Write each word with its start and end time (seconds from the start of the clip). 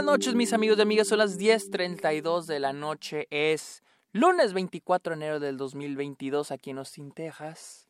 buenas 0.00 0.18
noches 0.18 0.34
mis 0.34 0.54
amigos 0.54 0.78
y 0.78 0.80
amigas, 0.80 1.08
son 1.08 1.18
las 1.18 1.38
10.32 1.38 2.46
de 2.46 2.58
la 2.58 2.72
noche, 2.72 3.26
es 3.28 3.82
lunes 4.12 4.54
24 4.54 5.10
de 5.10 5.16
enero 5.16 5.40
del 5.40 5.58
2022 5.58 6.52
aquí 6.52 6.70
en 6.70 6.78
Austin, 6.78 7.12
Texas. 7.12 7.86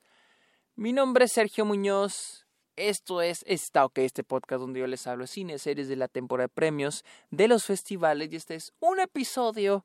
Mi 0.74 0.92
nombre 0.92 1.26
es 1.26 1.32
Sergio 1.32 1.64
Muñoz, 1.64 2.46
esto 2.74 3.22
es 3.22 3.44
Está 3.46 3.84
OK, 3.84 3.98
este 3.98 4.24
podcast 4.24 4.60
donde 4.60 4.80
yo 4.80 4.88
les 4.88 5.06
hablo 5.06 5.22
de 5.22 5.28
cine, 5.28 5.58
series 5.60 5.86
de 5.86 5.94
la 5.94 6.08
temporada 6.08 6.46
de 6.46 6.52
premios, 6.52 7.04
de 7.30 7.46
los 7.46 7.64
festivales 7.64 8.28
y 8.32 8.36
este 8.36 8.56
es 8.56 8.72
un 8.80 8.98
episodio 8.98 9.84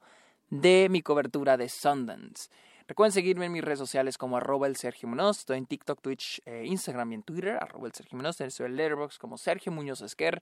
de 0.50 0.88
mi 0.90 1.04
cobertura 1.04 1.58
de 1.58 1.70
Sundance. 1.70 2.50
Recuerden 2.88 3.14
seguirme 3.14 3.48
en 3.48 3.52
mis 3.52 3.64
redes 3.64 3.80
sociales 3.80 4.16
como 4.16 4.38
arroba 4.38 4.68
el 4.68 4.76
Sergio 4.76 5.10
Muñoz. 5.10 5.40
Estoy 5.40 5.58
en 5.58 5.66
TikTok, 5.66 6.02
Twitch, 6.02 6.40
eh, 6.46 6.66
Instagram 6.68 7.14
y 7.14 7.16
en 7.16 7.24
Twitter, 7.24 7.58
arroba 7.60 7.88
el 7.88 7.94
Sergio 7.94 8.16
Muñoz. 8.16 8.40
Estoy 8.40 8.68
en 8.68 8.76
Letterboxd 8.76 9.18
como 9.18 9.40
Sergio 9.40 9.72
Muñoz 9.72 10.02
Esquer. 10.02 10.40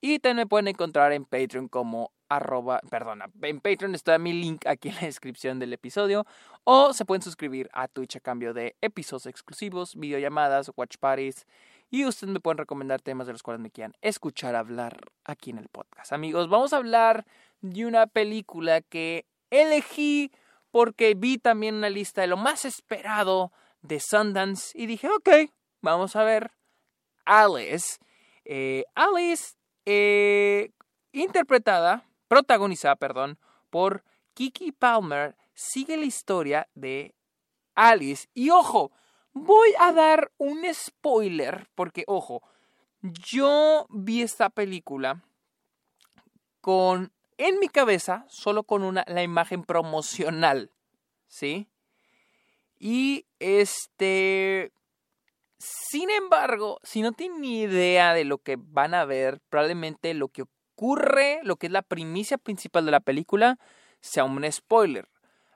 Y 0.00 0.18
también 0.18 0.38
me 0.38 0.46
pueden 0.46 0.68
encontrar 0.68 1.12
en 1.12 1.26
Patreon 1.26 1.68
como 1.68 2.10
arroba, 2.30 2.80
perdona, 2.88 3.30
en 3.42 3.60
Patreon 3.60 3.94
está 3.94 4.18
mi 4.18 4.32
link 4.32 4.66
aquí 4.66 4.88
en 4.88 4.94
la 4.94 5.02
descripción 5.02 5.58
del 5.58 5.74
episodio. 5.74 6.24
O 6.64 6.94
se 6.94 7.04
pueden 7.04 7.20
suscribir 7.20 7.68
a 7.74 7.88
Twitch 7.88 8.16
a 8.16 8.20
cambio 8.20 8.54
de 8.54 8.74
episodios 8.80 9.26
exclusivos, 9.26 9.94
videollamadas, 9.94 10.72
watch 10.74 10.96
parties. 10.96 11.46
Y 11.90 12.06
ustedes 12.06 12.32
me 12.32 12.40
pueden 12.40 12.56
recomendar 12.56 13.02
temas 13.02 13.26
de 13.26 13.34
los 13.34 13.42
cuales 13.42 13.60
me 13.60 13.70
quieran 13.70 13.92
escuchar 14.00 14.54
hablar 14.54 14.98
aquí 15.26 15.50
en 15.50 15.58
el 15.58 15.68
podcast. 15.68 16.14
Amigos, 16.14 16.48
vamos 16.48 16.72
a 16.72 16.78
hablar 16.78 17.26
de 17.60 17.84
una 17.84 18.06
película 18.06 18.80
que 18.80 19.26
elegí 19.50 20.32
porque 20.72 21.14
vi 21.14 21.38
también 21.38 21.76
una 21.76 21.90
lista 21.90 22.22
de 22.22 22.26
lo 22.26 22.36
más 22.36 22.64
esperado 22.64 23.52
de 23.82 24.00
Sundance 24.00 24.72
y 24.74 24.86
dije, 24.86 25.08
ok, 25.08 25.28
vamos 25.82 26.16
a 26.16 26.24
ver 26.24 26.50
Alice. 27.24 27.98
Eh, 28.44 28.84
Alice, 28.94 29.54
eh, 29.84 30.72
interpretada, 31.12 32.04
protagonizada, 32.26 32.96
perdón, 32.96 33.38
por 33.70 34.02
Kiki 34.34 34.72
Palmer, 34.72 35.36
sigue 35.54 35.96
la 35.96 36.06
historia 36.06 36.68
de 36.74 37.14
Alice. 37.74 38.28
Y 38.32 38.50
ojo, 38.50 38.90
voy 39.32 39.70
a 39.78 39.92
dar 39.92 40.32
un 40.38 40.62
spoiler, 40.72 41.68
porque 41.74 42.04
ojo, 42.06 42.42
yo 43.02 43.86
vi 43.90 44.22
esta 44.22 44.48
película 44.48 45.22
con 46.62 47.12
en 47.48 47.58
mi 47.58 47.68
cabeza 47.68 48.24
solo 48.28 48.62
con 48.64 48.82
una, 48.82 49.04
la 49.08 49.22
imagen 49.22 49.64
promocional, 49.64 50.70
¿sí? 51.26 51.68
Y 52.78 53.26
este, 53.38 54.72
sin 55.58 56.10
embargo, 56.10 56.80
si 56.82 57.02
no 57.02 57.12
tienen 57.12 57.40
ni 57.40 57.60
idea 57.60 58.14
de 58.14 58.24
lo 58.24 58.38
que 58.38 58.56
van 58.58 58.94
a 58.94 59.04
ver, 59.04 59.40
probablemente 59.48 60.14
lo 60.14 60.28
que 60.28 60.42
ocurre, 60.42 61.40
lo 61.44 61.56
que 61.56 61.66
es 61.66 61.72
la 61.72 61.82
primicia 61.82 62.38
principal 62.38 62.84
de 62.84 62.90
la 62.90 63.00
película, 63.00 63.58
sea 64.00 64.24
un 64.24 64.50
spoiler. 64.50 65.08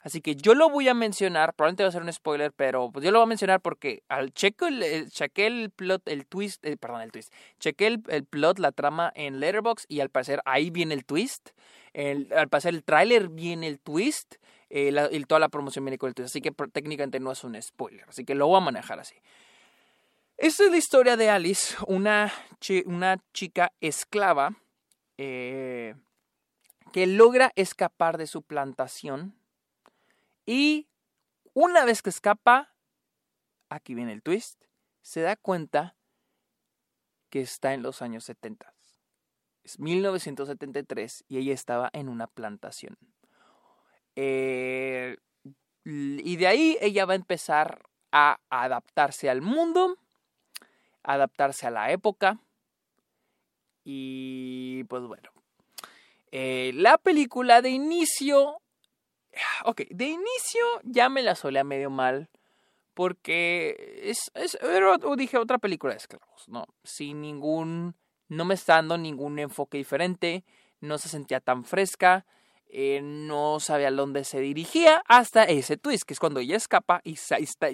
Así 0.07 0.21
que 0.21 0.37
yo 0.37 0.55
lo 0.55 0.71
voy 0.71 0.87
a 0.87 0.95
mencionar, 0.95 1.53
probablemente 1.53 1.83
va 1.83 1.89
a 1.89 1.93
ser 1.93 2.03
un 2.03 2.13
spoiler, 2.13 2.53
pero 2.53 2.93
pues 2.93 3.05
yo 3.05 3.11
lo 3.11 3.19
voy 3.19 3.25
a 3.25 3.27
mencionar 3.27 3.61
porque 3.61 4.05
al 4.07 4.33
cheque 4.33 4.69
el, 4.69 5.11
chequé 5.11 5.49
el 5.49 5.71
plot, 5.71 6.07
el 6.07 6.27
twist, 6.27 6.65
eh, 6.65 6.77
perdón, 6.77 7.01
el 7.01 7.11
twist, 7.11 7.35
chequé 7.59 7.89
el, 7.89 8.25
plot, 8.25 8.61
la 8.61 8.71
trama 8.71 9.13
en 9.17 9.41
Letterboxd 9.41 9.87
y 9.89 9.99
al 9.99 10.09
parecer 10.09 10.43
ahí 10.45 10.71
viene 10.71 10.95
el 10.95 11.05
twist. 11.05 11.51
Al 11.93 12.49
parecer 12.49 12.75
el 12.75 12.85
tráiler 12.85 13.31
viene 13.31 13.67
el 13.67 13.81
twist 13.81 14.37
eh, 14.71 14.93
y 15.11 15.25
toda 15.25 15.41
la 15.41 15.49
promoción 15.49 15.85
viene 15.85 15.99
con 15.99 16.07
el 16.07 16.15
twist. 16.15 16.31
Así 16.31 16.41
que 16.41 16.53
técnicamente 16.73 17.19
no 17.19 17.33
es 17.33 17.43
un 17.43 17.61
spoiler, 17.61 18.05
así 18.09 18.25
que 18.25 18.37
lo 18.37 18.47
voy 18.47 18.59
a 18.59 18.65
manejar 18.65 19.01
así. 19.01 19.17
Esta 20.37 20.67
es 20.67 20.71
la 20.71 20.77
historia 20.77 21.17
de 21.17 21.31
Alice, 21.31 21.75
una, 21.89 22.33
chica 23.33 23.73
esclava 23.81 24.55
eh, 25.19 25.97
que 26.93 27.09
logra 27.09 27.51
escapar 27.57 28.19
de 28.19 28.29
su 28.29 28.43
plantación 28.43 29.35
y 30.47 30.89
una 31.53 31.85
vez 31.85 32.03
que 32.03 32.11
escapa, 32.11 32.73
aquí 33.69 33.95
viene 33.95 34.13
el 34.13 34.23
twist, 34.23 34.63
se 35.03 35.21
da 35.21 35.37
cuenta 35.37 35.97
que 37.31 37.41
está 37.41 37.75
en 37.75 37.83
los 37.83 38.03
años 38.03 38.25
70. 38.25 38.73
Es 39.65 39.81
1973 39.81 41.25
y 41.29 41.39
ella 41.39 41.53
estaba 41.53 41.91
en 41.93 42.09
una 42.09 42.29
plantación. 42.29 42.97
Eh, 44.15 45.17
y 45.85 46.37
de 46.37 46.47
ahí 46.47 46.79
ella 46.81 47.05
va 47.05 47.13
a 47.13 47.17
empezar 47.17 47.83
a 48.13 48.39
adaptarse 48.49 49.29
al 49.29 49.43
mundo, 49.43 49.99
adaptarse 51.03 51.67
a 51.67 51.71
la 51.71 51.91
época. 51.91 52.39
Y 53.85 54.85
pues 54.85 55.03
bueno, 55.05 55.31
eh, 56.33 56.73
la 56.75 56.99
película 56.99 57.63
de 57.63 57.71
inicio 57.71 58.61
Ok, 59.65 59.83
de 59.91 60.07
inicio 60.07 60.65
ya 60.83 61.09
me 61.09 61.23
la 61.23 61.35
solía 61.35 61.65
medio 61.65 61.91
mal. 61.91 62.29
Porque 62.95 64.01
es, 64.05 64.31
es 64.35 64.59
dije 65.17 65.37
otra 65.37 65.59
película 65.59 65.93
de 65.93 65.99
esclavos, 65.99 66.49
¿no? 66.49 66.67
Sin 66.83 67.21
ningún. 67.21 67.95
No 68.29 68.45
me 68.47 68.55
está 68.55 68.77
dando 68.77 68.97
ningún 68.97 69.39
enfoque 69.39 69.77
diferente. 69.77 70.45
No 70.81 70.97
se 70.97 71.11
sentía 71.11 71.41
tan 71.41 71.65
fresca. 71.65 72.25
Eh, 72.69 73.01
no 73.03 73.61
sabía 73.61 73.89
a 73.89 73.93
dónde 73.93 74.25
se 74.25 74.41
dirigía 74.41 75.03
hasta 75.07 75.45
ese 75.45 75.77
twist, 75.77 76.05
que 76.05 76.15
es 76.15 76.21
cuando 76.21 76.41
ella 76.41 76.57
escapa 76.57 77.01
y 77.05 77.17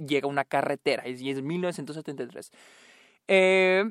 llega 0.06 0.26
a 0.26 0.30
una 0.30 0.44
carretera. 0.44 1.08
Y 1.08 1.30
es 1.30 1.40
1973. 1.40 2.50
Eh, 3.28 3.84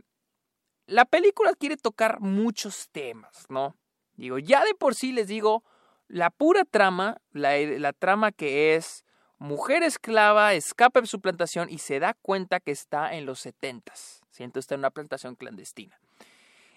la 0.86 1.06
película 1.06 1.54
quiere 1.54 1.78
tocar 1.78 2.20
muchos 2.20 2.90
temas, 2.92 3.46
¿no? 3.50 3.76
Digo, 4.16 4.38
ya 4.38 4.64
de 4.66 4.76
por 4.76 4.94
sí 4.94 5.14
les 5.14 5.28
digo, 5.28 5.64
la 6.12 6.30
pura 6.30 6.66
trama, 6.66 7.22
la, 7.32 7.94
trama 7.94 8.34
que 8.34 8.76
es 8.76 9.06
mujer 9.38 9.82
esclava, 9.82 10.54
escapa 10.54 11.00
de 11.00 11.08
su 11.08 11.22
plantación 11.22 11.70
y 11.70 11.78
se 11.78 12.00
da 12.00 12.16
cuenta 12.22 12.60
que 12.60 12.72
está 12.72 13.14
en 13.16 13.26
los 13.26 13.40
setentas. 13.40 14.22
Siento 14.30 14.60
está 14.60 14.76
en 14.76 14.80
una 14.80 14.92
plantación 14.92 15.36
clandestina. 15.36 16.00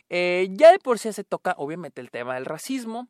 Eh, 0.09 0.49
ya 0.53 0.71
de 0.71 0.79
por 0.79 1.01
sí 1.01 1.13
se 1.13 1.25
toca, 1.25 1.55
obviamente, 1.59 2.01
el 2.01 2.13
tema 2.13 2.35
del 2.35 2.45
racismo, 2.45 3.09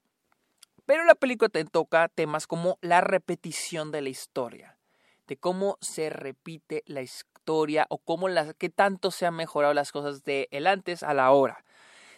pero 0.87 1.05
la 1.05 1.15
película 1.15 1.51
te 1.51 1.65
toca 1.67 2.09
temas 2.09 2.47
como 2.47 2.79
la 2.81 3.03
repetición 3.03 3.91
de 3.93 4.01
la 4.01 4.09
historia, 4.09 4.79
de 5.27 5.37
cómo 5.37 5.77
se 5.83 6.09
repite 6.09 6.83
la 6.87 7.03
historia 7.03 7.87
o 7.91 7.99
cómo 7.99 8.29
las, 8.29 8.55
qué 8.55 8.71
tanto 8.71 9.11
se 9.11 9.27
han 9.27 9.35
mejorado 9.35 9.75
las 9.75 9.93
cosas 9.93 10.25
de 10.25 10.49
antes 10.67 11.03
a 11.03 11.12
la 11.12 11.31
hora 11.33 11.65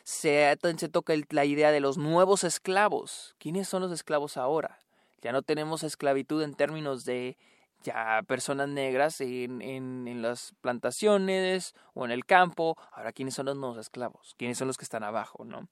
se, 0.07 0.57
se 0.77 0.89
toca 0.89 1.15
la 1.31 1.45
idea 1.45 1.73
de 1.73 1.81
los 1.81 1.99
nuevos 1.99 2.45
esclavos. 2.45 3.35
¿Quiénes 3.39 3.69
son 3.69 3.83
los 3.83 3.91
esclavos 3.91 4.37
ahora? 4.37 4.79
Ya 5.21 5.33
no 5.33 5.43
tenemos 5.43 5.83
esclavitud 5.83 6.45
en 6.45 6.55
términos 6.55 7.05
de 7.05 7.37
ya 7.83 8.23
personas 8.29 8.69
negras 8.69 9.21
en, 9.21 9.61
en, 9.61 10.07
en, 10.07 10.23
las 10.23 10.55
plantaciones 10.61 11.75
o 11.93 12.05
en 12.05 12.13
el 12.13 12.25
campo. 12.25 12.77
Ahora, 12.93 13.13
¿quiénes 13.13 13.35
son 13.35 13.47
los 13.47 13.57
nuevos 13.57 13.79
esclavos? 13.79 14.37
¿Quiénes 14.39 14.59
son 14.59 14.69
los 14.69 14.77
que 14.77 14.85
están 14.85 15.03
abajo, 15.03 15.45
no? 15.45 15.69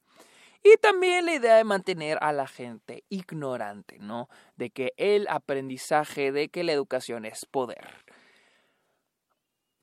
Y 0.65 0.79
también 0.79 1.27
la 1.27 1.35
idea 1.35 1.55
de 1.55 1.63
mantener 1.63 2.19
a 2.21 2.33
la 2.33 2.49
gente 2.49 3.05
ignorante, 3.11 3.99
¿no? 4.01 4.29
De 4.57 4.71
que 4.71 4.95
el 4.97 5.29
aprendizaje, 5.29 6.33
de 6.33 6.49
que 6.49 6.65
la 6.65 6.73
educación 6.73 7.25
es 7.25 7.47
poder. 7.47 7.87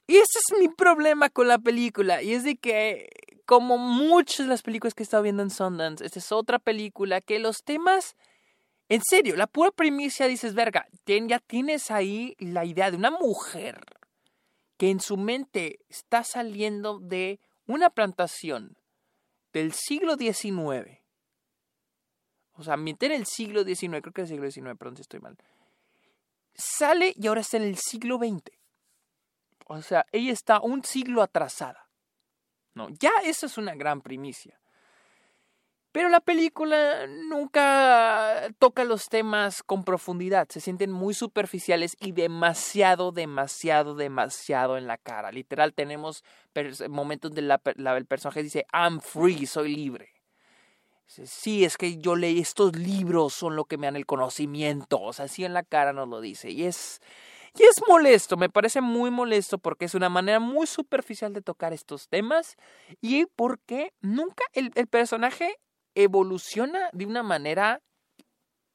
Y 0.08 0.16
ese 0.18 0.40
es 0.40 0.60
mi 0.60 0.68
problema 0.68 1.30
con 1.30 1.48
la 1.48 1.58
película. 1.58 2.22
Y 2.22 2.34
es 2.34 2.44
de 2.44 2.58
que 2.58 3.08
como 3.46 3.78
muchas 3.78 4.46
de 4.46 4.50
las 4.50 4.62
películas 4.62 4.94
que 4.94 5.03
he 5.03 5.06
estado 5.06 5.24
viendo 5.24 5.44
en 5.44 5.50
Sundance, 5.50 6.06
esta 6.06 6.19
es 6.19 6.31
otra 6.31 6.59
película 6.59 7.22
que 7.22 7.40
los 7.40 7.63
temas, 7.63 8.16
en 8.90 9.02
serio, 9.03 9.35
la 9.35 9.47
pura 9.47 9.72
primicia 9.72 10.28
dices, 10.28 10.53
verga, 10.53 10.88
ya 11.06 11.40
tienes 11.40 11.91
ahí 11.91 12.35
la 12.40 12.66
idea 12.66 12.91
de 12.91 12.97
una 12.97 13.12
mujer 13.12 13.79
que 14.78 14.90
en 14.90 15.00
su 15.00 15.18
mente 15.18 15.79
está 15.90 16.24
saliendo 16.24 17.00
de 17.00 17.40
una 17.68 17.90
plantación 17.90 18.78
del 19.53 19.73
siglo 19.73 20.16
XIX. 20.17 20.99
O 22.53 22.64
sea, 22.64 22.78
miente 22.78 23.05
en 23.05 23.11
el 23.11 23.26
siglo 23.26 23.64
XIX, 23.64 24.02
creo 24.02 24.14
que 24.14 24.22
es 24.22 24.32
el 24.32 24.37
siglo 24.37 24.52
XIX, 24.52 24.78
perdón 24.78 24.96
si 24.96 25.02
estoy 25.02 25.20
mal. 25.20 25.37
Sale 26.53 27.14
y 27.16 27.28
ahora 27.28 27.41
está 27.41 27.58
en 27.58 27.64
el 27.64 27.78
siglo 27.78 28.17
XX. 28.17 28.52
O 29.67 29.82
sea, 29.82 30.05
ella 30.11 30.34
está 30.34 30.59
un 30.59 30.84
siglo 30.84 31.22
atrasada. 31.22 31.91
¿No? 32.73 32.90
Ya 33.00 33.12
eso 33.23 33.46
es 33.46 33.58
una 33.58 33.76
gran 33.76 34.02
primicia. 34.02 34.59
Pero 35.91 36.08
la 36.08 36.22
película 36.22 37.06
nunca 37.08 38.50
toca 38.59 38.85
los 38.85 39.09
temas 39.09 39.62
con 39.62 39.84
profundidad, 39.84 40.47
se 40.50 40.62
sienten 40.62 40.90
muy 40.90 41.14
superficiales 41.14 41.97
y 42.00 42.14
demasiado, 42.14 43.12
demasiado, 43.12 43.96
demasiado 43.96 44.78
en 44.78 44.88
la 44.88 44.97
cara. 44.97 45.34
Literal 45.34 45.73
tenemos 45.73 46.23
momentos 46.90 47.32
donde 47.34 47.59
el 47.97 48.06
personaje 48.06 48.41
dice, 48.41 48.66
I'm 48.72 49.02
free, 49.02 49.46
soy 49.46 49.76
libre. 49.76 50.14
Sí, 51.08 51.66
es 51.66 51.76
que 51.76 51.97
yo 51.97 52.16
leí 52.16 52.40
estos 52.40 52.73
libros, 52.78 53.34
son 53.34 53.58
lo 53.58 53.66
que 53.66 53.78
me 53.78 53.88
dan 53.88 53.97
el 53.97 54.06
conocimiento. 54.06 55.02
O 55.02 55.12
sea, 55.12 55.26
así 55.26 55.44
en 55.44 55.53
la 55.53 55.64
cara 55.64 55.91
nos 55.91 56.08
lo 56.08 56.22
dice. 56.22 56.52
Y 56.52 56.64
es, 56.64 57.02
y 57.59 57.64
es 57.64 57.82
molesto, 57.88 58.38
me 58.38 58.50
parece 58.50 58.80
muy 58.80 59.12
molesto 59.12 59.58
porque 59.58 59.86
es 59.86 59.96
una 59.96 60.09
manera 60.09 60.40
muy 60.40 60.68
superficial 60.68 61.34
de 61.34 61.42
tocar 61.42 61.74
estos 61.74 62.08
temas 62.08 62.56
y 63.02 63.26
porque 63.26 63.94
nunca 64.00 64.46
el, 64.53 64.72
personaje 64.88 65.58
evoluciona 65.94 66.90
de 66.94 67.06
una 67.06 67.24
manera 67.24 67.82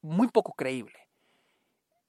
muy 0.02 0.28
poco 0.28 0.52
creíble. 0.52 0.92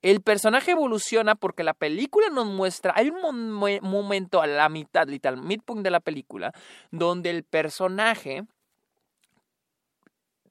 El 0.02 0.22
personaje 0.22 0.72
evoluciona 0.72 1.36
porque 1.36 1.64
la 1.64 1.74
película 1.74 2.30
nos 2.30 2.46
muestra, 2.46 2.94
hay 2.96 3.10
un 3.10 3.52
momento 3.82 4.42
a 4.42 4.48
la 4.48 4.68
mitad, 4.68 5.08
literal, 5.08 5.42
midpoint 5.42 5.84
de 5.84 5.92
la 5.92 6.02
película, 6.02 6.54
donde 6.92 7.30
el 7.30 7.44
personaje, 7.44 8.46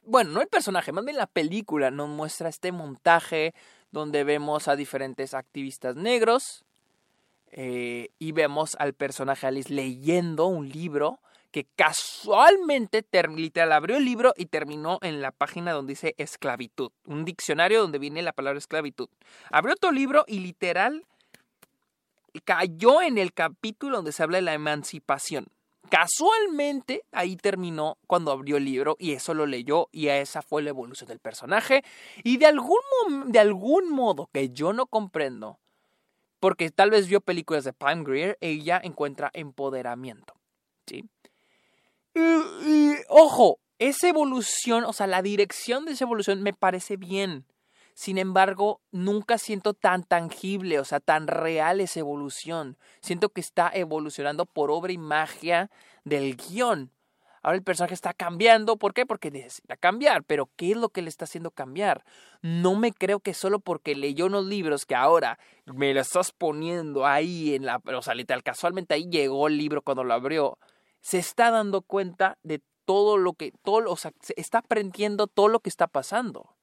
bueno, 0.03 0.31
no 0.31 0.41
el 0.41 0.49
personaje, 0.49 0.93
más 0.93 1.05
bien 1.05 1.19
la 1.19 1.27
película 1.27 1.91
nos 1.91 2.09
muestra 2.09 2.49
este 2.49 2.73
montaje 2.73 3.55
donde 3.91 4.25
vemos 4.25 4.69
a 4.69 4.77
diferentes 4.77 5.35
activistas 5.35 5.97
negros 5.97 6.65
eh, 7.53 8.11
y 8.19 8.33
vemos 8.33 8.77
al 8.79 8.93
personaje 8.93 9.47
Alice 9.47 9.73
leyendo 9.73 10.47
un 10.47 10.69
libro 10.69 11.21
que 11.51 11.67
casualmente, 11.75 13.03
literal, 13.35 13.73
abrió 13.73 13.97
el 13.97 14.05
libro 14.05 14.35
y 14.37 14.47
terminó 14.47 14.99
en 15.01 15.23
la 15.23 15.31
página 15.31 15.73
donde 15.73 15.93
dice 15.93 16.15
esclavitud, 16.19 16.91
un 17.07 17.25
diccionario 17.25 17.81
donde 17.81 17.99
viene 17.99 18.21
la 18.21 18.33
palabra 18.33 18.59
esclavitud. 18.59 19.09
Abrió 19.51 19.75
otro 19.75 19.91
libro 19.91 20.25
y 20.27 20.41
literal 20.41 21.07
cayó 22.45 23.01
en 23.01 23.17
el 23.17 23.33
capítulo 23.33 23.97
donde 23.97 24.13
se 24.13 24.23
habla 24.23 24.37
de 24.37 24.43
la 24.43 24.55
emancipación. 24.55 25.47
Casualmente 25.91 27.05
ahí 27.13 27.37
terminó 27.37 27.99
cuando 28.07 28.33
abrió 28.33 28.57
el 28.57 28.65
libro 28.65 28.97
y 28.99 29.13
eso 29.13 29.35
lo 29.35 29.47
leyó 29.47 29.89
y 29.93 30.09
esa 30.09 30.43
fue 30.43 30.63
la 30.63 30.71
evolución 30.71 31.09
del 31.09 31.21
personaje 31.21 31.83
y 32.25 32.39
de 32.39 32.47
algún, 32.47 32.79
de 33.27 33.39
algún 33.39 33.91
modo 33.91 34.29
que 34.33 34.51
yo 34.51 34.73
no 34.73 34.87
comprendo, 34.87 35.59
porque 36.41 36.71
tal 36.71 36.91
vez 36.91 37.07
vio 37.07 37.21
películas 37.21 37.65
de 37.65 37.73
Pam 37.73 38.05
Greer, 38.05 38.37
ella 38.41 38.81
encuentra 38.83 39.31
empoderamiento. 39.33 40.35
¿sí? 40.87 41.05
Y, 42.15 42.95
ojo, 43.09 43.59
esa 43.79 44.09
evolución, 44.09 44.85
o 44.85 44.93
sea, 44.93 45.07
la 45.07 45.23
dirección 45.23 45.85
de 45.85 45.93
esa 45.93 46.05
evolución 46.05 46.43
me 46.43 46.55
parece 46.55 46.97
bien. 46.97 47.45
Sin 47.97 48.19
embargo, 48.19 48.83
nunca 48.93 49.39
siento 49.39 49.73
tan 49.73 50.05
tangible, 50.05 50.79
o 50.79 50.85
sea, 50.85 51.01
tan 51.01 51.27
real 51.27 51.81
esa 51.81 52.01
evolución. 52.01 52.77
Siento 53.01 53.31
que 53.31 53.41
está 53.41 53.71
evolucionando 53.73 54.45
por 54.45 54.71
obra 54.71 54.93
y 54.93 54.99
magia 54.99 55.71
del 56.05 56.37
guion. 56.37 56.93
Ahora 57.43 57.57
el 57.57 57.63
personaje 57.63 57.95
está 57.95 58.13
cambiando. 58.13 58.77
¿Por 58.77 58.93
qué? 58.93 59.07
Porque 59.07 59.31
necesita 59.31 59.77
cambiar. 59.77 60.25
Pero 60.25 60.51
¿qué 60.57 60.73
es 60.73 60.77
lo 60.77 60.91
que 60.91 61.01
le 61.01 61.09
está 61.09 61.25
haciendo 61.25 61.51
cambiar? 61.51 62.05
No 62.43 62.75
me 62.75 62.93
creo 62.93 63.21
que 63.21 63.33
solo 63.33 63.61
porque 63.61 63.95
leyó 63.95 64.27
unos 64.27 64.45
libros 64.45 64.85
que 64.85 64.95
ahora 64.95 65.39
me 65.65 65.95
lo 65.95 66.01
estás 66.01 66.33
poniendo 66.33 67.07
ahí 67.07 67.55
en 67.55 67.65
la. 67.65 67.81
O 67.97 68.03
sea, 68.03 68.15
literal, 68.15 68.43
casualmente 68.43 68.93
ahí 68.93 69.09
llegó 69.09 69.49
el 69.49 69.57
libro 69.57 69.81
cuando 69.81 70.05
lo 70.05 70.13
abrió 70.13 70.59
se 71.07 71.19
está 71.19 71.53
dando 71.53 71.83
cuenta 71.83 72.37
de 72.43 72.61
todo 72.85 73.17
lo 73.17 73.35
que, 73.35 73.53
todo, 73.63 73.89
o 73.93 73.97
sea, 73.97 74.11
se 74.23 74.35
está 74.37 74.59
aprendiendo 74.59 75.29
todo 75.29 75.47
lo 75.47 75.61
que 75.61 75.69
está 75.69 75.87
pasando. 75.87 76.56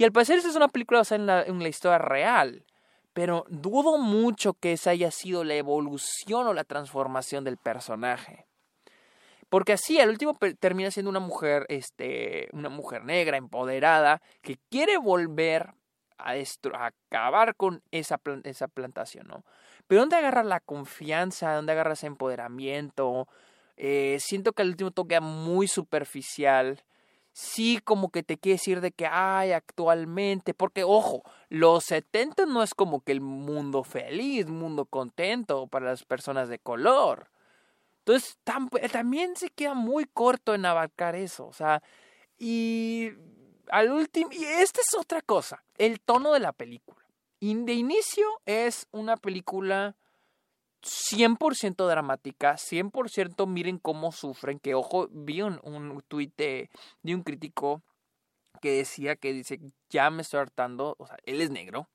Y 0.00 0.04
al 0.04 0.12
parecer 0.12 0.38
esa 0.38 0.48
es 0.48 0.56
una 0.56 0.68
película 0.68 1.00
basada 1.00 1.44
en 1.44 1.58
la, 1.58 1.68
historia 1.68 1.98
real, 1.98 2.64
pero 3.12 3.44
dudo 3.50 3.98
mucho 3.98 4.54
que 4.54 4.72
esa 4.72 4.92
haya 4.92 5.10
sido 5.10 5.44
la 5.44 5.56
evolución 5.56 6.46
o 6.46 6.54
la 6.54 6.64
transformación 6.64 7.44
del 7.44 7.58
personaje. 7.58 8.46
Porque 9.50 9.74
así, 9.74 10.00
al 10.00 10.08
último 10.08 10.38
termina 10.58 10.90
siendo 10.90 11.10
una 11.10 11.20
mujer, 11.20 11.66
este, 11.68 12.48
una 12.52 12.70
mujer 12.70 13.04
negra, 13.04 13.36
empoderada, 13.36 14.22
que 14.40 14.56
quiere 14.70 14.96
volver 14.96 15.74
a, 16.16 16.32
a 16.32 16.86
acabar 16.86 17.54
con 17.54 17.82
esa, 17.90 18.18
esa 18.44 18.68
plantación, 18.68 19.28
¿no? 19.28 19.44
Pero 19.86 20.00
¿dónde 20.00 20.16
agarra 20.16 20.44
la 20.44 20.60
confianza? 20.60 21.52
¿Dónde 21.52 21.72
agarra 21.72 21.92
ese 21.92 22.06
empoderamiento? 22.06 23.28
Eh, 23.76 24.16
siento 24.18 24.54
que 24.54 24.62
el 24.62 24.70
último 24.70 24.92
toque 24.92 25.20
muy 25.20 25.68
superficial. 25.68 26.82
Sí, 27.32 27.80
como 27.84 28.10
que 28.10 28.22
te 28.22 28.38
quiere 28.38 28.54
decir 28.54 28.80
de 28.80 28.92
que, 28.92 29.06
hay 29.06 29.52
actualmente, 29.52 30.52
porque 30.52 30.84
ojo, 30.84 31.22
los 31.48 31.84
70 31.84 32.46
no 32.46 32.62
es 32.62 32.74
como 32.74 33.00
que 33.02 33.12
el 33.12 33.20
mundo 33.20 33.84
feliz, 33.84 34.46
mundo 34.48 34.84
contento 34.84 35.66
para 35.68 35.86
las 35.86 36.04
personas 36.04 36.48
de 36.48 36.58
color. 36.58 37.30
Entonces, 37.98 38.38
también 38.92 39.36
se 39.36 39.50
queda 39.50 39.74
muy 39.74 40.06
corto 40.06 40.54
en 40.54 40.66
abarcar 40.66 41.14
eso, 41.14 41.46
o 41.46 41.52
sea, 41.52 41.82
y 42.38 43.10
al 43.70 43.90
último, 43.92 44.30
y 44.32 44.44
esta 44.44 44.80
es 44.80 44.94
otra 44.98 45.22
cosa, 45.22 45.62
el 45.78 46.00
tono 46.00 46.32
de 46.32 46.40
la 46.40 46.52
película 46.52 47.00
de 47.40 47.72
inicio 47.72 48.26
es 48.44 48.86
una 48.90 49.16
película 49.16 49.96
100% 50.82 51.86
dramática, 51.86 52.56
100% 52.56 53.46
miren 53.46 53.78
cómo 53.78 54.12
sufren, 54.12 54.58
que 54.58 54.74
ojo, 54.74 55.08
vi 55.10 55.42
un, 55.42 55.60
un 55.62 56.02
de, 56.36 56.70
un 57.04 57.22
crítico 57.22 57.82
que 58.60 58.72
decía 58.72 59.16
que 59.16 59.32
dice, 59.32 59.60
ya 59.88 60.10
me 60.10 60.22
estoy 60.22 60.40
hartando, 60.40 60.96
o 60.98 61.06
sea, 61.06 61.16
él 61.24 61.40
es 61.40 61.50
negro, 61.50 61.88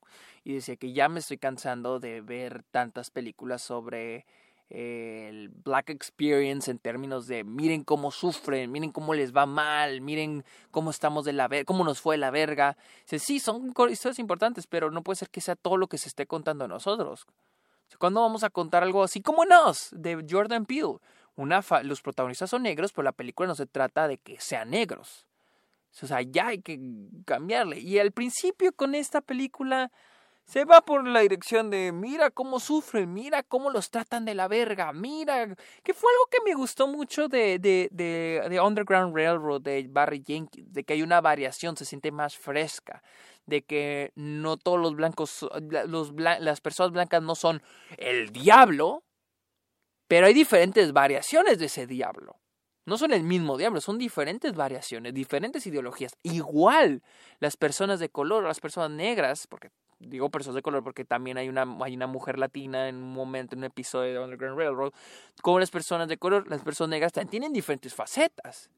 y 0.44 0.54
decía 0.54 0.76
que 0.76 0.94
ya 0.94 1.10
me 1.10 1.20
estoy 1.20 1.38
cansando 1.38 2.00
de 2.00 2.22
ver 2.22 2.64
tantas 2.72 3.10
películas 3.10 3.62
sobre 3.62 4.26
el 4.70 5.50
Black 5.50 5.92
Experience 5.92 6.70
en 6.72 6.80
términos 6.80 7.28
de 7.28 7.44
miren 7.44 7.84
cómo 7.84 8.12
sufren, 8.12 8.72
miren 8.72 8.92
cómo 8.92 9.14
les 9.14 9.36
va 9.36 9.46
mal, 9.46 10.02
miren 10.02 10.44
cómo 10.72 10.90
estamos 10.90 11.26
de 11.26 11.34
la 11.34 11.50
cómo 11.66 11.84
nos 11.84 12.02
fue 12.02 12.18
la 12.18 12.32
verga. 12.32 12.78
sí, 13.06 13.40
son 13.40 13.74
historias 13.90 14.20
importantes, 14.20 14.66
pero 14.68 14.90
no 14.90 15.04
puede 15.04 15.18
ser 15.18 15.30
que 15.30 15.42
sea 15.42 15.56
todo 15.56 15.78
lo 15.78 15.88
que 15.88 15.98
se 15.98 16.10
esté 16.10 16.26
contando 16.26 16.66
a 16.66 16.68
nosotros. 16.68 17.28
¿Cuándo 17.98 18.22
vamos 18.22 18.44
a 18.44 18.50
contar 18.50 18.84
algo 18.84 19.04
así 19.04 19.22
como 19.22 19.46
Nos 19.46 19.90
de 19.92 20.26
Jordan 20.30 20.66
Peele? 20.66 20.98
Los 21.84 22.02
protagonistas 22.02 22.50
son 22.50 22.64
negros, 22.64 22.94
pero 22.94 23.04
la 23.04 23.12
película 23.12 23.48
no 23.48 23.56
se 23.56 23.66
trata 23.66 24.08
de 24.08 24.18
que 24.18 24.40
sean 24.40 24.70
negros. 24.70 25.28
O 26.02 26.08
sea, 26.08 26.22
ya 26.22 26.48
hay 26.48 26.62
que 26.62 26.80
cambiarle. 27.26 27.80
Y 27.80 28.00
al 28.00 28.12
principio 28.12 28.74
con 28.74 28.96
esta 28.96 29.22
película 29.22 29.92
se 30.46 30.64
va 30.64 30.82
por 30.82 31.08
la 31.08 31.22
dirección 31.22 31.72
de 31.72 31.92
mira 31.92 32.30
cómo 32.30 32.60
sufren, 32.60 33.12
mira 33.14 33.42
cómo 33.44 33.72
los 33.72 33.90
tratan 33.90 34.26
de 34.26 34.36
la 34.36 34.48
verga, 34.48 34.94
mira, 34.94 35.56
que 35.84 35.94
fue 35.94 36.12
algo 36.12 36.28
que 36.30 36.38
me 36.46 36.54
gustó 36.54 36.88
mucho 36.88 37.28
de, 37.28 37.58
de, 37.58 37.90
de, 37.92 38.62
Underground 38.62 39.16
Railroad 39.16 39.62
de 39.62 39.88
Barry 39.90 40.24
Jenkins, 40.26 40.72
de 40.72 40.84
que 40.84 40.94
hay 40.94 41.02
una 41.02 41.20
variación, 41.20 41.76
se 41.76 41.86
siente 41.86 42.12
más 42.12 42.38
fresca, 42.38 43.02
de 43.46 43.62
que 43.64 44.12
no 44.16 44.58
todos 44.58 44.80
los 44.80 44.96
blancos, 44.96 45.48
las 46.18 46.62
personas 46.62 46.92
blancas 46.92 47.22
no 47.22 47.36
son 47.36 47.62
el 47.98 48.32
diablo, 48.32 49.04
pero 50.08 50.28
hay 50.28 50.34
diferentes 50.34 50.94
variaciones 50.94 51.60
de 51.60 51.66
ese 51.66 51.88
diablo. 51.88 52.40
No 52.86 52.98
son 53.00 53.14
el 53.14 53.24
mismo 53.24 53.58
diablo, 53.58 53.82
son 53.82 53.98
diferentes 53.98 54.54
variaciones, 54.54 55.14
diferentes 55.14 55.66
ideologías. 55.66 56.16
Igual 56.22 57.02
las 57.40 57.58
personas 57.58 58.00
de 58.00 58.10
color, 58.10 58.44
las 58.44 58.60
personas 58.60 58.92
negras, 58.92 59.48
porque 59.48 59.72
digo 59.98 60.30
personas 60.30 60.56
de 60.56 60.62
color 60.62 60.84
porque 60.84 61.04
también 61.04 61.38
hay 61.38 61.50
una, 61.50 61.66
hay 61.82 61.96
una 61.96 62.06
mujer 62.06 62.38
latina 62.38 62.88
en 62.88 62.98
un 62.98 63.14
momento, 63.14 63.56
en 63.56 63.60
un 63.60 63.66
episodio 63.66 64.14
de 64.14 64.20
Underground 64.20 64.60
Railroad, 64.60 64.94
como 65.42 65.60
las 65.60 65.72
personas 65.72 66.08
de 66.08 66.18
color, 66.18 66.48
las 66.48 66.62
personas 66.62 66.92
negras 66.92 67.12
también 67.12 67.30
tienen 67.30 67.54
diferentes 67.54 67.96
facetas, 67.96 68.70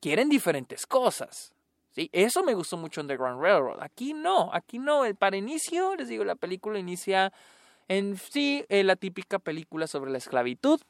quieren 0.00 0.28
diferentes 0.28 0.86
cosas. 0.86 1.52
¿Sí? 1.90 2.08
Eso 2.12 2.42
me 2.42 2.54
gustó 2.54 2.76
mucho 2.76 3.00
Underground 3.00 3.42
Railroad. 3.42 3.82
Aquí 3.82 4.14
no, 4.14 4.50
aquí 4.52 4.78
no. 4.78 5.04
El, 5.04 5.16
para 5.16 5.36
inicio, 5.36 5.94
les 5.96 6.08
digo, 6.08 6.24
la 6.24 6.36
película 6.36 6.78
inicia 6.78 7.32
en 7.88 8.16
sí 8.16 8.64
en 8.68 8.86
la 8.86 8.96
típica 8.96 9.38
película 9.38 9.86
sobre 9.86 10.10
la 10.10 10.18
esclavitud. 10.18 10.80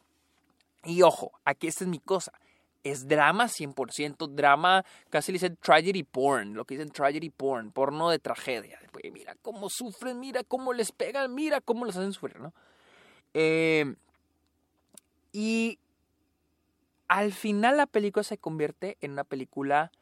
Y 0.84 1.02
ojo, 1.02 1.32
aquí 1.44 1.66
esta 1.66 1.84
es 1.84 1.90
mi 1.90 1.98
cosa 1.98 2.32
es 2.82 3.08
drama 3.08 3.44
100%, 3.44 4.28
drama, 4.28 4.84
casi 5.10 5.32
le 5.32 5.36
dicen 5.36 5.56
tragedy 5.56 6.02
porn, 6.02 6.54
lo 6.54 6.64
que 6.64 6.74
dicen 6.74 6.90
tragedy 6.90 7.30
porn, 7.30 7.72
porno 7.72 8.10
de 8.10 8.18
tragedia. 8.18 8.78
mira 9.12 9.34
cómo 9.42 9.68
sufren, 9.68 10.18
mira 10.18 10.44
cómo 10.44 10.72
les 10.72 10.92
pegan, 10.92 11.34
mira 11.34 11.60
cómo 11.60 11.84
los 11.84 11.96
hacen 11.96 12.12
sufrir, 12.12 12.40
¿no? 12.40 12.52
Eh, 13.34 13.94
y 15.32 15.78
al 17.08 17.32
final 17.32 17.76
la 17.76 17.86
película 17.86 18.24
se 18.24 18.38
convierte 18.38 18.96
en 19.00 19.12
una 19.12 19.24
película 19.24 19.92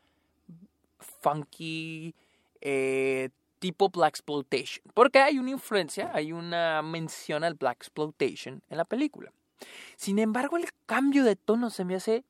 funky, 0.98 2.14
eh, 2.60 3.30
tipo 3.58 3.88
Black 3.88 4.10
Exploitation. 4.10 4.84
Porque 4.94 5.18
hay 5.20 5.38
una 5.38 5.50
influencia, 5.50 6.10
hay 6.14 6.32
una 6.32 6.82
mención 6.82 7.44
al 7.44 7.54
Black 7.54 7.78
Exploitation 7.78 8.62
en 8.68 8.76
la 8.76 8.84
película. 8.84 9.32
Sin 9.96 10.18
embargo, 10.18 10.56
el 10.56 10.68
cambio 10.86 11.24
de 11.24 11.36
tono 11.36 11.70
se 11.70 11.84
me 11.84 11.96
hace 11.96 12.24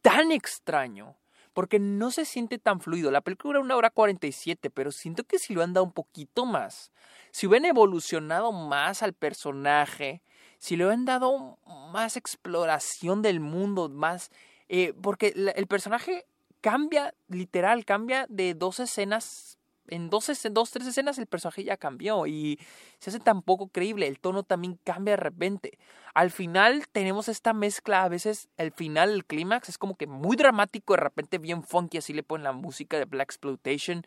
tan 0.00 0.32
extraño 0.32 1.16
porque 1.52 1.78
no 1.78 2.10
se 2.10 2.24
siente 2.24 2.58
tan 2.58 2.80
fluido. 2.80 3.10
La 3.10 3.20
película 3.20 3.58
dura 3.58 3.64
una 3.64 3.76
hora 3.76 3.90
47, 3.90 4.70
pero 4.70 4.90
siento 4.90 5.24
que 5.24 5.38
si 5.38 5.54
lo 5.54 5.62
han 5.62 5.72
dado 5.72 5.84
un 5.84 5.92
poquito 5.92 6.46
más, 6.46 6.90
si 7.30 7.46
hubieran 7.46 7.66
evolucionado 7.66 8.52
más 8.52 9.02
al 9.02 9.12
personaje, 9.12 10.22
si 10.58 10.76
le 10.76 10.84
hubieran 10.84 11.04
dado 11.04 11.58
más 11.92 12.16
exploración 12.16 13.22
del 13.22 13.40
mundo, 13.40 13.88
más... 13.88 14.30
Eh, 14.68 14.94
porque 15.02 15.34
el 15.54 15.66
personaje 15.66 16.24
cambia, 16.62 17.12
literal, 17.28 17.84
cambia 17.84 18.26
de 18.30 18.54
dos 18.54 18.80
escenas 18.80 19.58
en 19.88 20.08
dos, 20.08 20.30
dos, 20.52 20.70
tres 20.70 20.86
escenas 20.86 21.18
el 21.18 21.26
personaje 21.26 21.64
ya 21.64 21.76
cambió 21.76 22.26
y 22.26 22.58
se 22.98 23.10
hace 23.10 23.20
tan 23.20 23.42
poco 23.42 23.68
creíble, 23.68 24.06
el 24.06 24.20
tono 24.20 24.42
también 24.42 24.78
cambia 24.84 25.12
de 25.12 25.22
repente. 25.22 25.78
Al 26.14 26.30
final 26.30 26.86
tenemos 26.92 27.28
esta 27.28 27.52
mezcla, 27.52 28.04
a 28.04 28.08
veces 28.08 28.48
el 28.56 28.72
final, 28.72 29.10
el 29.10 29.24
clímax, 29.26 29.68
es 29.68 29.78
como 29.78 29.96
que 29.96 30.06
muy 30.06 30.36
dramático, 30.36 30.94
de 30.94 31.00
repente 31.00 31.38
bien 31.38 31.62
funky, 31.62 31.98
así 31.98 32.12
le 32.14 32.22
ponen 32.22 32.44
la 32.44 32.52
música 32.52 32.96
de 32.96 33.04
Black 33.04 33.32
Exploitation. 33.32 34.06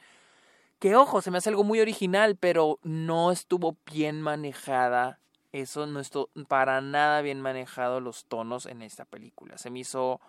Que 0.79 0.95
ojo, 0.95 1.21
se 1.21 1.29
me 1.29 1.37
hace 1.37 1.49
algo 1.49 1.63
muy 1.63 1.79
original, 1.81 2.35
pero 2.35 2.79
no 2.83 3.31
estuvo 3.31 3.77
bien 3.91 4.21
manejada. 4.21 5.19
Eso 5.51 5.85
no 5.85 5.99
estuvo 5.99 6.29
para 6.47 6.81
nada 6.81 7.21
bien 7.21 7.41
manejado 7.41 8.01
los 8.01 8.25
tonos 8.25 8.65
en 8.65 8.81
esta 8.81 9.05
película. 9.05 9.57
Se 9.57 9.69
me 9.69 9.79
hizo 9.79 10.19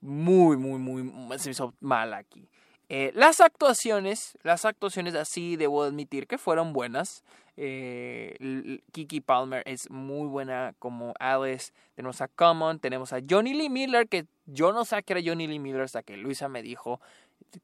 muy, 0.00 0.56
muy, 0.56 0.78
muy, 0.78 1.38
se 1.38 1.50
hizo 1.50 1.74
mal 1.80 2.14
aquí. 2.14 2.48
Eh, 2.88 3.12
las 3.14 3.40
actuaciones, 3.40 4.36
las 4.42 4.64
actuaciones 4.64 5.14
así 5.14 5.56
debo 5.56 5.84
admitir 5.84 6.26
que 6.26 6.38
fueron 6.38 6.72
buenas. 6.72 7.22
Eh, 7.56 8.80
Kiki 8.92 9.20
Palmer 9.20 9.62
es 9.66 9.90
muy 9.90 10.26
buena 10.26 10.74
como 10.78 11.14
Alice. 11.20 11.72
Tenemos 11.94 12.20
a 12.20 12.28
Common, 12.28 12.80
tenemos 12.80 13.12
a 13.12 13.20
Johnny 13.28 13.54
Lee 13.54 13.68
Miller, 13.68 14.08
que 14.08 14.26
yo 14.46 14.72
no 14.72 14.84
sé 14.84 15.02
que 15.02 15.12
era 15.12 15.22
Johnny 15.24 15.46
Lee 15.46 15.58
Miller 15.58 15.82
hasta 15.82 16.02
que 16.02 16.16
Luisa 16.16 16.48
me 16.48 16.62
dijo 16.62 17.00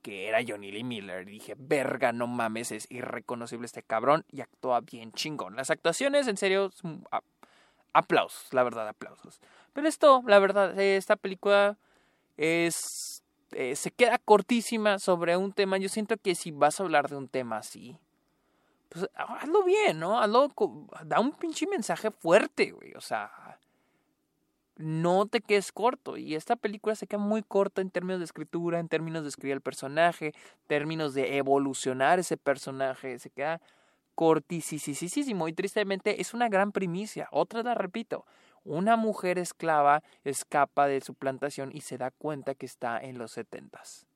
que 0.02 0.28
era 0.28 0.40
Johnny 0.46 0.70
Lee 0.70 0.84
Miller. 0.84 1.24
dije, 1.24 1.54
verga, 1.58 2.12
no 2.12 2.26
mames, 2.26 2.72
es 2.72 2.86
irreconocible 2.90 3.66
este 3.66 3.82
cabrón 3.82 4.24
y 4.30 4.42
actúa 4.42 4.80
bien 4.80 5.12
chingón. 5.12 5.56
Las 5.56 5.70
actuaciones, 5.70 6.28
en 6.28 6.36
serio, 6.36 6.70
aplausos, 7.92 8.52
la 8.52 8.62
verdad, 8.62 8.86
aplausos. 8.88 9.40
Pero 9.72 9.88
esto, 9.88 10.22
la 10.26 10.38
verdad, 10.38 10.78
esta 10.78 11.16
película 11.16 11.78
es 12.36 13.16
eh, 13.52 13.76
se 13.76 13.90
queda 13.90 14.18
cortísima 14.18 14.98
sobre 14.98 15.36
un 15.36 15.52
tema. 15.52 15.78
Yo 15.78 15.88
siento 15.88 16.16
que 16.16 16.34
si 16.34 16.50
vas 16.50 16.80
a 16.80 16.82
hablar 16.82 17.08
de 17.08 17.16
un 17.16 17.28
tema 17.28 17.58
así, 17.58 17.96
pues 18.88 19.08
hazlo 19.14 19.62
bien, 19.64 20.00
¿no? 20.00 20.20
Hazlo, 20.20 20.52
da 21.04 21.20
un 21.20 21.32
pinche 21.32 21.66
mensaje 21.66 22.10
fuerte, 22.10 22.72
güey. 22.72 22.92
O 22.94 23.00
sea, 23.00 23.58
no 24.76 25.26
te 25.26 25.40
quedes 25.40 25.72
corto. 25.72 26.16
Y 26.16 26.34
esta 26.34 26.56
película 26.56 26.94
se 26.96 27.06
queda 27.06 27.20
muy 27.20 27.42
corta 27.42 27.80
en 27.80 27.90
términos 27.90 28.18
de 28.18 28.24
escritura, 28.24 28.80
en 28.80 28.88
términos 28.88 29.22
de 29.22 29.28
escribir 29.28 29.54
el 29.54 29.60
personaje, 29.60 30.34
términos 30.66 31.14
de 31.14 31.38
evolucionar 31.38 32.18
ese 32.18 32.36
personaje. 32.36 33.18
Se 33.18 33.30
queda 33.30 33.60
cortísimo. 34.14 35.48
Y 35.48 35.52
tristemente 35.52 36.20
es 36.20 36.34
una 36.34 36.48
gran 36.48 36.72
primicia. 36.72 37.28
Otra 37.30 37.62
la 37.62 37.74
repito 37.74 38.26
una 38.66 38.96
mujer 38.96 39.38
esclava 39.38 40.02
escapa 40.24 40.86
de 40.86 41.00
su 41.00 41.14
plantación 41.14 41.70
y 41.72 41.80
se 41.80 41.98
da 41.98 42.10
cuenta 42.10 42.54
que 42.54 42.66
está 42.66 42.98
en 42.98 43.18
los 43.18 43.32
setentas. 43.32 44.06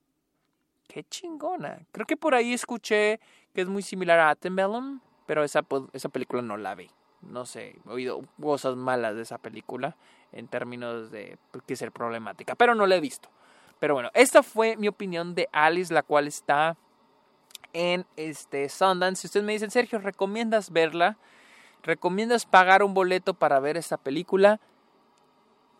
Qué 0.88 1.04
chingona. 1.04 1.87
Creo 1.92 2.07
que 2.07 2.16
por 2.16 2.35
ahí 2.35 2.52
escuché 2.52 3.21
que 3.54 3.62
es 3.62 3.69
muy 3.69 3.83
similar 3.83 4.19
a 4.19 4.30
Attenbellum, 4.30 5.00
pero 5.26 5.45
esa, 5.45 5.64
esa 5.92 6.09
película 6.09 6.42
no 6.42 6.57
la 6.57 6.75
vi. 6.75 6.90
No 7.23 7.47
sé, 7.47 7.76
he 7.87 7.88
oído 7.90 8.23
cosas 8.40 8.76
malas 8.76 9.14
de 9.14 9.23
esa 9.23 9.38
película 9.38 9.97
en 10.33 10.49
términos 10.49 11.11
de 11.11 11.38
que 11.66 11.76
ser 11.76 11.92
problemática, 11.92 12.54
pero 12.54 12.75
no 12.75 12.87
la 12.87 12.97
he 12.97 13.00
visto. 13.00 13.28
Pero 13.78 13.95
bueno, 13.95 14.11
esta 14.14 14.42
fue 14.42 14.76
mi 14.76 14.88
opinión 14.88 15.35
de 15.35 15.49
Alice, 15.52 15.92
la 15.92 16.02
cual 16.02 16.26
está 16.26 16.76
en 17.73 18.04
este 18.16 18.69
Sundance. 18.69 19.23
Si 19.23 19.26
ustedes 19.28 19.47
me 19.47 19.52
dicen, 19.52 19.71
Sergio, 19.71 19.99
¿recomiendas 19.99 20.71
verla? 20.71 21.19
¿Recomiendas 21.82 22.46
pagar 22.46 22.82
un 22.82 22.94
boleto 22.94 23.34
para 23.34 23.60
ver 23.60 23.76
esta 23.76 23.96
película? 23.96 24.60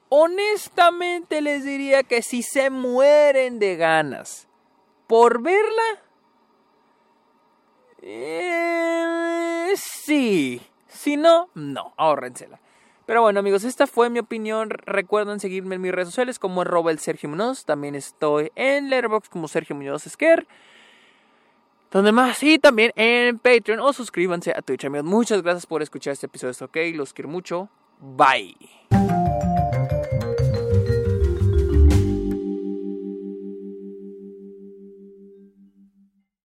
Honestamente 0.09 1.41
les 1.41 1.65
diría 1.65 2.03
que 2.03 2.23
si 2.23 2.43
se 2.43 2.71
mueren 2.71 3.59
de 3.59 3.77
ganas 3.77 4.49
por 5.07 5.43
verla, 5.43 6.03
eh, 8.03 9.73
sí. 9.77 10.61
Si 10.89 11.17
no, 11.17 11.49
no, 11.55 11.95
ahórrensela. 11.97 12.61
Pero 13.07 13.23
bueno 13.23 13.41
amigos, 13.41 13.65
esta 13.65 13.87
fue 13.87 14.11
mi 14.11 14.19
opinión. 14.19 14.71
Recuerden 14.71 15.41
seguirme 15.41 15.77
en 15.77 15.81
mis 15.81 15.93
redes 15.93 16.09
sociales 16.09 16.39
como 16.39 16.63
el 16.63 16.99
Sergio 16.99 17.29
Muñoz. 17.29 17.65
También 17.65 17.95
estoy 17.95 18.53
en 18.55 18.91
Letterboxd 18.91 19.31
como 19.31 19.49
Sergio 19.49 19.77
Muñoz 19.77 20.07
Esquer 20.07 20.47
donde 21.91 22.13
más 22.13 22.43
y 22.43 22.59
también 22.59 22.93
en 22.97 23.39
Patreon 23.39 23.81
o 23.81 23.93
suscríbanse 23.93 24.53
a 24.57 24.63
Twitch 24.63 24.85
amigos. 24.85 25.07
Muchas 25.07 25.43
gracias 25.43 25.67
por 25.67 25.83
escuchar 25.83 26.13
este 26.13 26.27
episodio 26.27 26.55
ok 26.65 26.77
los 26.95 27.13
quiero 27.13 27.29
mucho. 27.29 27.69
Bye 28.01 28.57